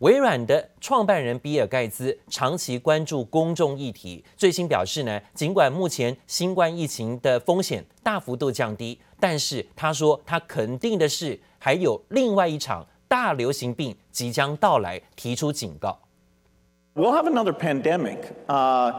[0.00, 16.00] 微软的创办人比尔盖茨长期关注公众议题，最新表示呢，尽管目前新冠疫情的风险大幅度降低，但是他说他肯定的是，还有另外一场大流行病即将到来，提出警告。
[16.94, 18.20] We'll have another pandemic.
[18.46, 18.94] Uh,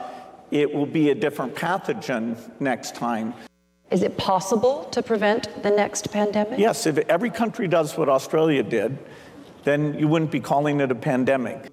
[0.51, 3.33] it will be a different pathogen next time.
[3.89, 6.59] Is it possible to prevent the next pandemic?
[6.59, 8.91] Yes, if every country does what Australia did.
[9.63, 11.71] Then you wouldn't be calling it a pandemic.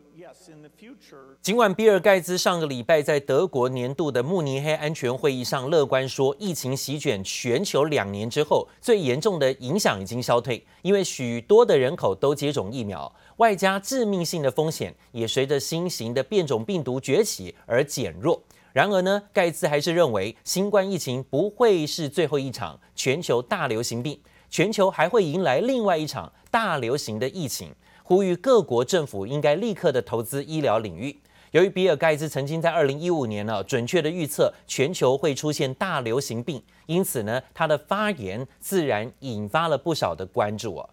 [1.40, 18.42] 尽管比尔盖茨上个礼拜在德国年度的慕尼黑安全会议上乐观说，疫情席卷全球两年之后，最严重的影响已经消退，因为许多的人口都接种疫苗，外加致命性的风险也随着新型的变种病毒崛起而减弱。
[18.72, 24.20] 然而呢，盖茨还是认为新冠疫情不会是最后一场全球大流行病。
[24.50, 31.20] 全球还会迎来另外一场大流行的疫情，呼吁各国政府应该立刻的投资医疗领域。
[31.52, 40.88] 由于比尔盖茨曾经在二零一五年呢准确的预测全球会出现大流行病，因此呢他的发言自然引发了不少的关注啊。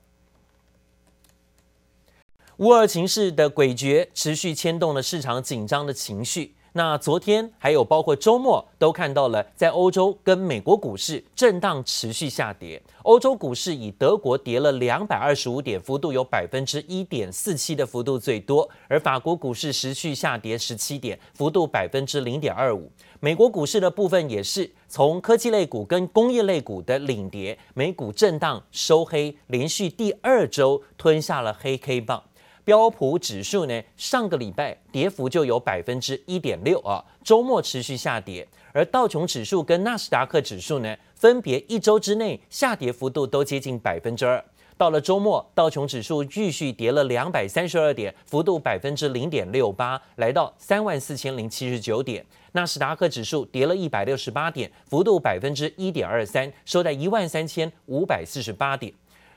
[2.57, 6.55] 乌俄情势的诡谲持续牵动了市场紧张的情绪。
[6.77, 12.81] 那昨天还有包括周末都看到了，在欧洲跟美国股市震荡持续下跌。
[13.03, 22.91] 欧洲股市以德国跌了两百二十五点，幅度有百分之一点四七的幅度最多；而法国股市持续下跌十七点，幅度百分之零点二五。
[23.21, 32.21] 美国股市的部分也是从科技类股跟工业类股的领跌，美股震荡收黑，连续第二周吞下了黑 K 棒。
[32.65, 38.45] 标普指数呢，上个礼拜跌幅就有百分之一点六啊，周末持续下跌。
[38.73, 44.43] 而道琼指数跟纳斯达克指数呢，分别一周之内下跌幅度都接近百分之二。
[44.77, 52.25] 到了周末，道琼指数继续跌了两百三十二点，幅度百分之零点六八，来到三万四千零七十九点。
[52.53, 58.91] 纳斯达克指数跌了一百六十八点，幅度百分之一点二三，收在一万三千五百四十八点。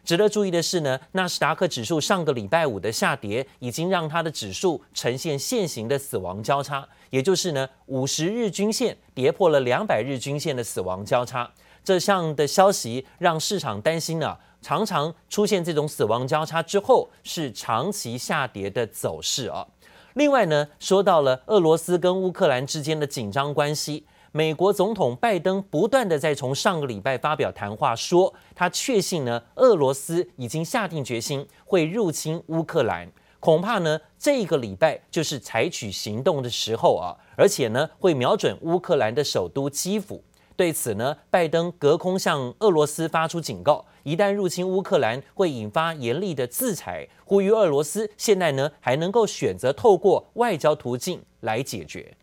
[0.09, 11.51] 值得注意的是呢，纳斯达克指数上个礼拜五的下跌，已经让它的指数呈现现行的死亡交叉，也就是呢，五十日均线跌破了两百日均线的死亡交叉。
[11.85, 19.67] 这项的消息让市场担心呢，常常出现这种死亡交叉之后是长期下跌的走势啊。
[20.15, 24.07] 另外呢，说到了俄罗斯跟乌克兰之间的紧张关系。
[24.39, 33.11] 美国总统拜登不断地在从上个礼拜发表谈话，说他确信呢，俄罗斯已经下定决心会入侵乌克兰，
[33.41, 40.23] 恐怕呢这个礼拜就是采取行动的时候啊，而且呢会瞄准乌克兰的首都基辅。
[40.55, 52.17] 对此呢，拜登隔空向俄罗斯发出警告，一旦入侵乌克兰会引发严厉的制裁，呼吁俄罗斯现在呢还能够选择透过外交途径来解决。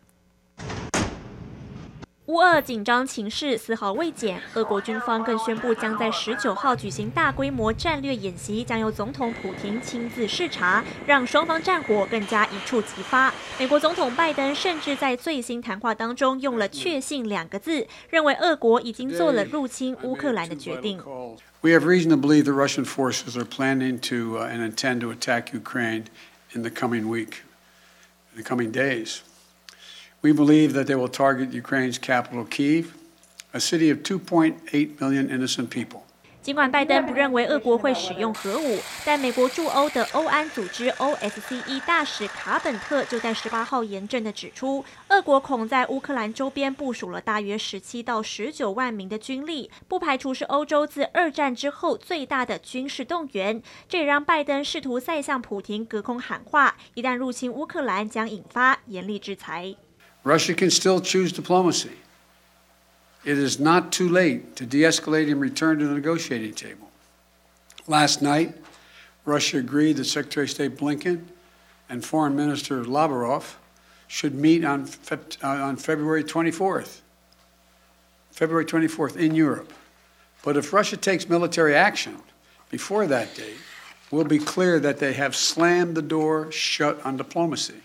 [2.27, 13.31] 乌俄紧张情势丝毫未减，俄国军方更宣布将在十九号举行大规模战略演习，将由总统普廷亲自视察，让双方战火更加一触即发。
[13.59, 20.97] 美国总统拜登甚至在最新谈话当中用了“确信”两个字，认为俄国已经做了入侵乌克兰的决定。
[21.61, 26.05] We have reason to believe the Russian forces are planning to and intend to attack Ukraine
[26.53, 27.43] in the coming week,
[28.35, 29.19] in the coming days.
[30.25, 32.85] We believe that they will target Ukraine's capital, Kyiv,
[33.53, 36.01] a city of 2.8 million innocent people.
[36.41, 53.61] 尽管拜登不认为俄国会使用核武，但美国驻欧的欧安组织 OSCE 大使卡本特就在十八号严正地指出，俄国恐在乌克兰周边部署了大约十七到十九万名的军力，不排除是欧洲自二战之后最大的军事动员。
[53.87, 59.75] 这也让拜登试图再向普廷隔空喊话：一旦入侵乌克兰，将引发严厉制裁。
[60.25, 61.91] Russia can still choose diplomacy.
[63.23, 66.89] It is not too late to de-escalate and return to the negotiating table.
[67.87, 68.55] Last night,
[69.23, 71.25] Russia agreed that Secretary of State Blinken
[71.89, 73.57] and Foreign Minister Lavrov
[74.07, 77.01] should meet on, uh, on February 24th.
[78.31, 79.71] February 24th in Europe.
[80.43, 82.17] But if Russia takes military action
[82.71, 83.57] before that date,
[84.09, 87.75] we'll be clear that they have slammed the door shut on diplomacy.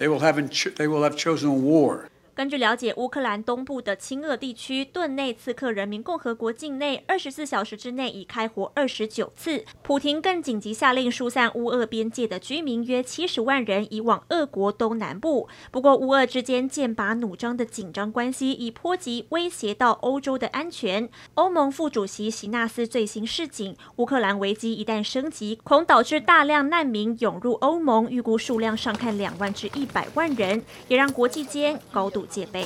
[0.00, 0.36] They will have,
[0.76, 2.08] they will have chosen a war.
[2.40, 9.62] 根据了解，乌克兰东部的亲俄地区顿内茨克人民共和国境内，二十四小时之内已开火二十九次。
[9.82, 15.50] 普廷更紧急下令疏散乌俄边界的居民约七十万人，移往俄国东南部。
[15.70, 21.10] 不过，乌俄之间剑拔弩张的紧张关系已波及威胁到欧洲的安全。
[21.34, 32.64] 欧盟副主席席纳斯最新示警，乌克兰危机一旦升级，恐导致大量难民涌入欧盟，预估数量上看两万至一百万人，也让国际间高度戒备。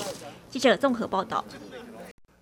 [0.51, 1.45] 记者综合报道。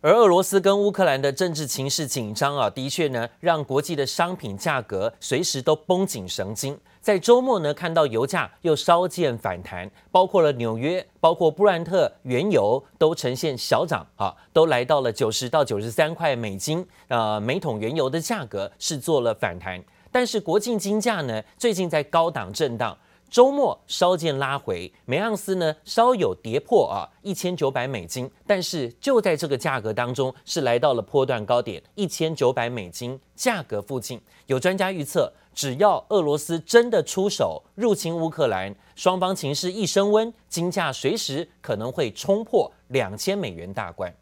[0.02, 6.76] 而俄罗斯跟乌克兰的政治情势紧张啊，的确呢，让国际的商品价格随时都绷紧神经。
[7.00, 19.80] 在周末呢，看到油价又稍见反弹，包括了纽约，包括布兰特原油都呈现小涨啊，都来到了九十到九十三块美金，呃，每桶原油的价格是做了反弹。
[20.10, 22.98] 但是国际金价呢，最近在高档震荡。
[23.32, 34.20] 周末稍见拉回，每盎司呢稍有跌破啊一千九百美金，但是就在这个价格当中是来到了波段高点一千九百美金价格附近。
[34.48, 44.14] 有专家预测，只要俄罗斯真的出手入侵乌克兰，双方情势一升温，金价随时可能会冲破两千美元大关。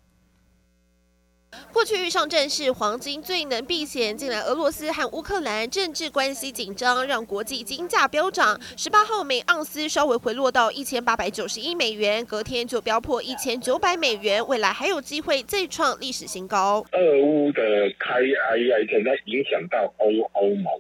[1.72, 4.16] 过去遇上战事，黄金最能避险。
[4.16, 8.60] 近来俄罗斯和乌克兰政治关系紧张，让国际金价飙涨。
[8.76, 16.84] 十八号每盎司稍微回落到一千八百九十一美元，隔天就飙破一千九百美元，未来还有机会再创历史新高。
[16.92, 17.62] 俄乌的
[17.98, 20.72] 开战，现在影响到欧欧盟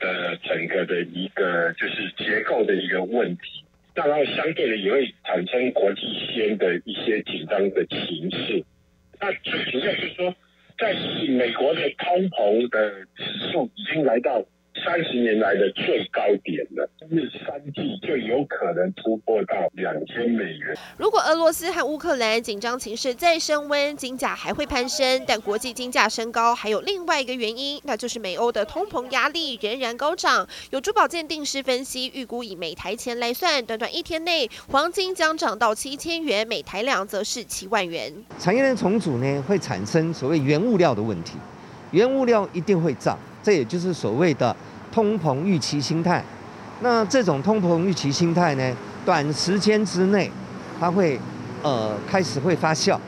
[0.00, 3.64] 的整个的一个就是结构的一个问题，
[3.94, 6.00] 当然相对的也会产生国际
[6.34, 8.64] 间的一些紧张的情势。
[9.22, 10.34] 那最主要是说，
[10.76, 10.92] 在
[11.28, 14.44] 美国的通膨的指数已经来到
[14.84, 20.76] 三十年来的最高点了，日三季就有可能突破到两千美元。
[20.96, 25.22] 如果俄罗斯和乌克兰紧张情势再升温，金价还会攀升。
[25.26, 30.46] 但国际金价升高还有另外一个原因，那就是美欧的通膨压力仍然高涨。
[30.70, 38.12] 有珠宝鉴定师分析，预估以每台钱来算，短短一天内，黄金将涨到七千元，每台两则是七万元。
[38.38, 41.34] 产业链重组呢，会产生所谓原物料的问题，
[41.92, 44.54] 原物料一定会涨，这也就是所谓的。
[44.92, 46.22] 通膨预期心态，
[46.80, 50.30] 那这种通膨预期心态呢，短时间之内，
[50.78, 51.18] 它会
[51.62, 52.98] 呃开始会发酵。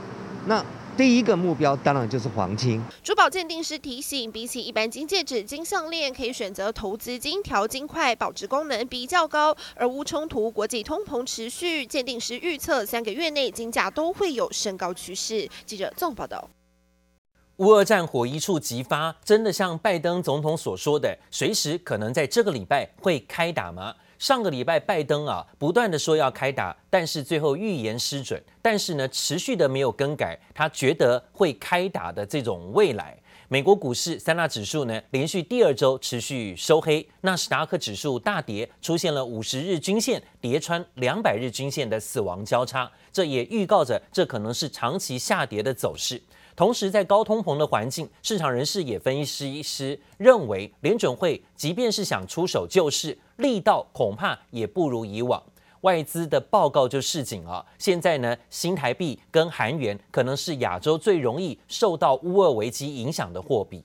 [0.47, 0.65] 那
[0.97, 2.81] 第一个目标当然就是黄金。
[3.03, 9.57] 珠宝鉴定师提醒，比起一般金戒指、金项链，可以选择投资金条、金块，保值功能比较高。
[9.75, 15.49] 而无冲突，国际通膨持续，鉴定师预测三个月内金价都会有升高趋势。
[15.67, 16.49] 记者纵报道。
[17.59, 23.95] 乌俄战火一触即发，真的像拜登总统所说的，随时可能在这个礼拜会开打吗？
[24.19, 33.17] 上个礼拜拜登啊不断的说要开打，但是最后预言失准，但是呢持续的没有更改他觉得会开打的这种未来。
[33.47, 46.21] 美国股市三大指数呢连续第二周持续收黑，纳斯达克指数大跌，出现了五十日均线跌穿两百日均线的死亡交叉，这也预告着这可能是长期下跌的走势。
[46.57, 55.43] 同时，在高通膨的环境，市场人士也分析师认为，联准会即便是想出手救市，力道恐怕也不如以往。
[55.81, 63.83] 外资的报告就示警啊，现在呢，新台币跟韩元可能是亚洲最容易受到乌俄危机影响的货币。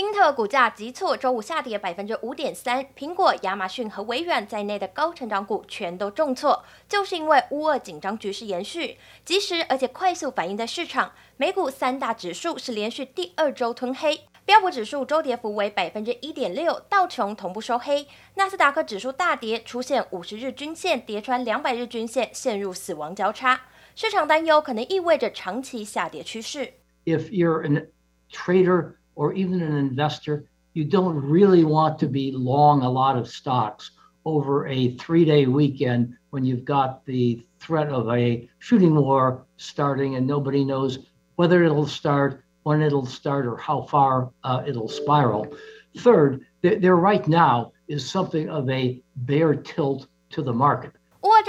[0.00, 2.82] 英特尔股价急挫，周五下跌百分之五点三。
[2.96, 11.12] 苹果、亚马逊和微软在内的高成长股全都重挫，就是因为乌俄紧张局势延续，及时而且快速反应在市场。
[11.36, 23.60] 美股三大指数是连续第二周吞黑，标普指数周跌幅为百分之一点六，道琼同步收黑，纳斯达克指数大跌，出现五十日均线跌穿两百日均线，陷入死亡交叉。
[23.94, 26.72] 市场担忧可能意味着长期下跌趋势。
[27.04, 27.88] If you're a
[28.32, 33.28] trader or even an investor, you don't really want to be long a lot of
[33.28, 33.90] stocks
[34.24, 40.14] over a three day weekend when you've got the threat of a shooting war starting
[40.16, 41.00] and nobody knows
[41.36, 45.54] whether it'll start, when it'll start, or how far uh, it'll spiral.
[45.98, 50.92] Third, there right now is something of a bear tilt to the market.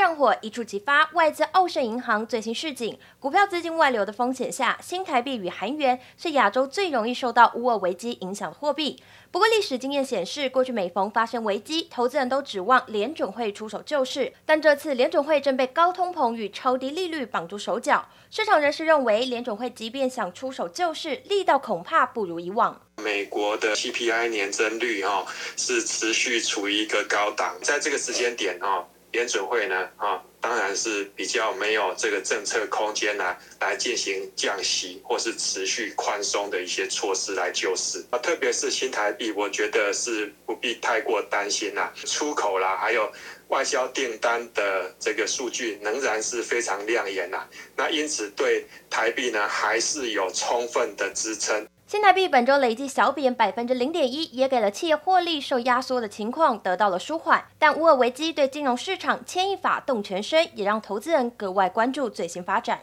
[0.01, 8.99] 乌俄战火一触即发，外资澳盛银行最新示警，股票资金外流的风险下，新台币与韩元是亚洲最容易受到乌俄危机影响的货币。
[9.29, 18.09] 不过，历史经验显示，过去每逢发生危机，投资人都指望联准会出手救市，但这次联准会正被高通膨与超低利率绑住手脚。
[18.31, 22.81] 市场人士认为，联准会即便想出手救市，力道恐怕不如以往。
[23.03, 25.23] 美国的 CPI 年增率哈
[25.55, 28.87] 是持续处于一个高档，在这个时间点哈。
[29.11, 38.05] 联准会呢，啊，当然是比较没有这个政策空间来来进行降息或是持续宽松的一些措施来救市。
[38.09, 43.11] 啊，特别是新台币，我觉得是不必太过担心啦，出口啦，还有
[43.49, 51.67] 外销订单的这个数据仍然是非常亮眼呐，那因此对台币呢还是有充分的支撑。
[51.91, 57.43] 新台币本周累计小贬百分之零点一，也给了企业获利受压缩的情况得到了舒缓。
[57.59, 62.79] 但乌尔危机对金融市场牵一发动全身，也让投资人格外关注最新发展。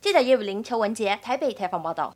[0.00, 2.14] 记者叶武林、邱文杰台北采访报道。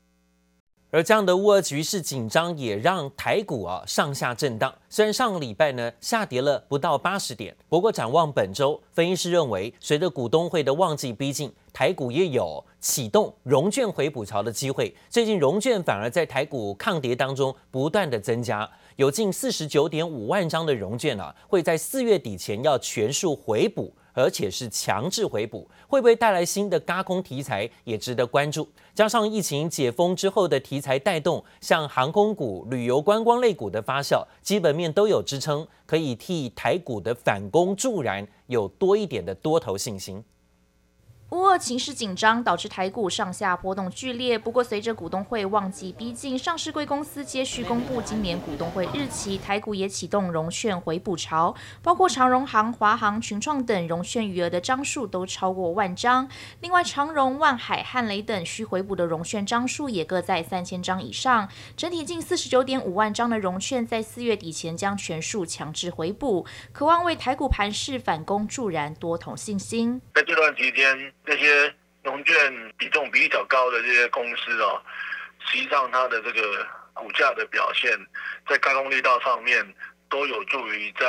[0.96, 4.74] 而这样的乌俄局势紧张，也让台股啊上下震荡。
[4.88, 14.96] 虽然上个礼拜呢下跌了不到八十点，不过展望本周，分析师认为，随着股东会的旺季逼近，台股也有启动融券回补潮的机会。
[15.10, 23.92] 最近融券反而在台股抗跌当中不断的增加，有近四十九点五万张的融券啊，会在四月底前要全数回补。
[24.16, 28.66] 而且是强制回补，会不会带来新的嘎空题材，也值得关注。
[28.94, 40.24] 加上疫情解封之后的题材带动，像航空股、旅游观光类股的发酵，基本面都有支撑，可以替台股的反攻助燃，有多一点的多头信心。
[41.30, 44.38] 乌俄情势紧张，导致台股上下波动剧烈。
[44.38, 51.52] 不过，随着股东会旺季逼近，上市贵公司接续公布今年股东会日期，台股也启动融券回补潮，
[51.82, 56.28] 包括长荣行、华航、群创等融券余额的张数都超过万张。
[56.60, 61.48] 另外，长荣、万海、汉磊等需回补的融券张数也各在三千张以上。
[61.76, 70.00] 整体近四十九点五万张的融券，在四月底前将全数强制回补，渴望为台股盘势反攻助燃多头信心。
[70.14, 71.12] 在这段期间。
[71.26, 74.80] 那些融券比重比较高的这些公司哦，
[75.46, 77.98] 实际上它的这个股价的表现，
[78.48, 79.74] 在开通力道上面
[80.08, 81.06] 都有助于在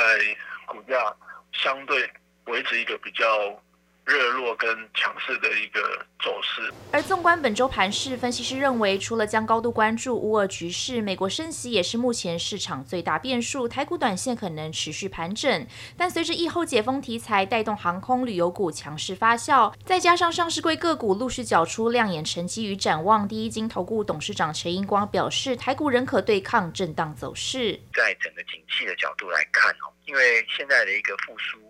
[0.65, 1.15] 股价
[1.53, 2.12] 相对
[2.45, 3.62] 维持一个比较。
[4.07, 5.81] 热络跟强势的一个
[6.23, 6.73] 走势。
[6.93, 13.67] 而纵观本周盘市，分析师认为，除了将高度关注乌俄局势，美国升息也是目前市场最大变数。
[13.67, 27.77] 台股短线可能持续盘整，但随着疫后解封题材带动航空旅游股强势发酵，再加上上市柜个股陆续缴出亮眼成绩与展望，第一金投顾董事长陈英光表示，台股仍可对抗震荡走势。
[27.93, 31.66] 在整个景气的角度来看哦，因为现在的一个复苏。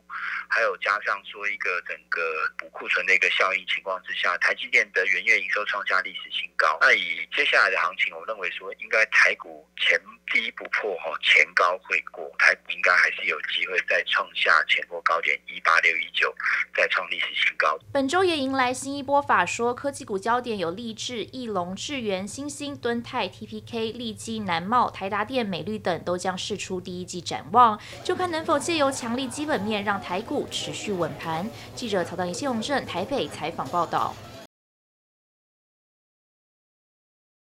[0.50, 2.22] 还有加上说一个整个
[2.58, 6.78] 补库存的一个效应情况之下，台积电的元月营收创下历史新高。
[6.82, 10.00] 那以接下来的行情，我认为说应该台股前
[10.32, 16.34] 低不破哈，前高会过，台股应该还是有机会再创下前波高点一八六一九，
[16.74, 17.78] 再创历史新高。
[17.92, 31.46] 本周也迎来新一波法说，科技股焦点有力智、义隆、智源、新兴、敦泰、TPK、利基、南茂、台达电、美律等都将释出第一季展望，就看能否借由强力基本面让台股持续稳盘。
[31.76, 34.14] 记者曹道仪、谢永正台北采访报道。